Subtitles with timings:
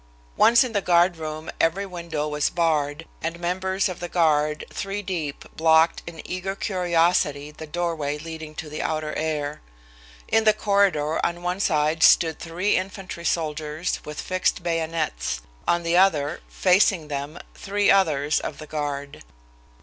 [0.35, 5.03] Once in the guard room every window was barred, and members of the guard, three
[5.03, 9.61] deep, blocked in eager curiosity the doorway leading to the outer air.
[10.27, 15.41] In the corridor on one side stood three infantry soldiers, with fixed bayonets.
[15.67, 19.21] On the other, facing them, three others of the guard.